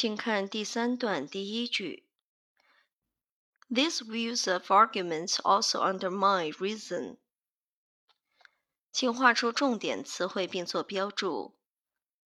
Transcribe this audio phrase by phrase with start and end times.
[0.00, 2.06] 请看第三段第一句。
[3.68, 7.16] These views of arguments also undermine reason.
[8.92, 11.58] 请画出重点词汇并做标注。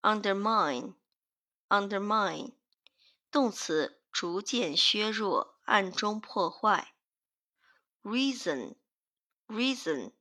[0.03, 2.53] undermine，undermine，
[3.31, 6.95] 动词，逐渐削弱，暗中破坏。
[8.03, 10.13] reason，reason，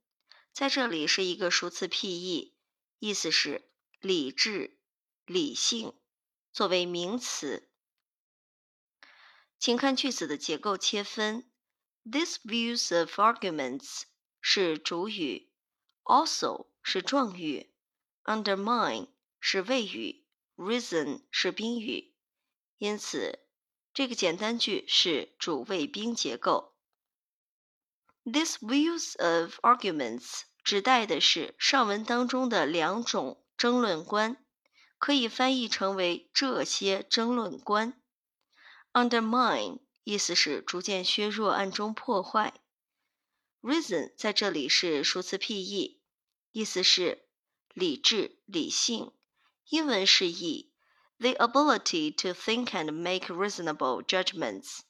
[0.54, 2.56] 在这里是一个熟词僻义，
[3.00, 4.78] 意思是理智、
[5.26, 5.94] 理性，
[6.52, 7.70] 作为名词。
[9.58, 11.48] 请看句子的结构切分。
[12.04, 14.04] These views of arguments
[14.40, 15.52] 是主语
[16.04, 17.72] ，also 是状语
[18.24, 19.10] ，undermine
[19.40, 20.26] 是谓语
[20.56, 22.16] ，reason 是宾语。
[22.80, 23.46] 因此，
[23.94, 26.76] 这个简单句是主谓宾结构。
[28.24, 34.44] These views of arguments 指代的是上文当中的两种争论观，
[35.02, 38.00] 可以翻译成为这些争论观。
[38.94, 42.62] Undermine 意思是逐渐削弱、暗中破坏。
[43.62, 46.02] Reason 在这里是数词僻义，
[46.52, 47.26] 意思是
[47.74, 49.12] 理智、理性。
[49.70, 50.72] 英文释义
[51.18, 54.82] ：the ability to think and make reasonable judgments。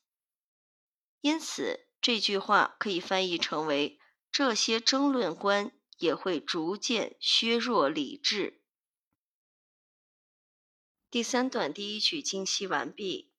[1.21, 3.97] 因此，这句话可以翻译成为：
[4.29, 8.60] 这些争论观也会逐渐削弱理智。
[11.11, 13.30] 第三段第一句精析完毕。